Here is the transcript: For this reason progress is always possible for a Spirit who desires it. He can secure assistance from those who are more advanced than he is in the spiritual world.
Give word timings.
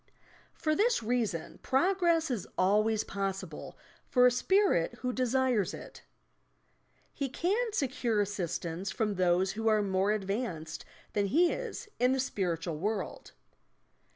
For 0.55 0.73
this 0.73 1.03
reason 1.03 1.59
progress 1.59 2.31
is 2.31 2.47
always 2.57 3.03
possible 3.03 3.77
for 4.07 4.25
a 4.25 4.31
Spirit 4.31 4.95
who 5.01 5.13
desires 5.13 5.75
it. 5.75 6.01
He 7.13 7.29
can 7.29 7.71
secure 7.71 8.19
assistance 8.19 8.89
from 8.89 9.13
those 9.13 9.51
who 9.51 9.67
are 9.67 9.83
more 9.83 10.11
advanced 10.11 10.85
than 11.13 11.27
he 11.27 11.51
is 11.51 11.87
in 11.99 12.13
the 12.13 12.19
spiritual 12.19 12.79
world. 12.79 13.33